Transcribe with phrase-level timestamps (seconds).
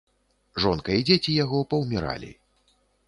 [0.63, 2.31] Жонка і дзеці яго паўміралі.